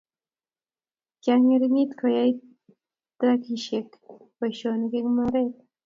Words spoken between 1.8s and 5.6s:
koyai traktaisiek boisionik eng' maret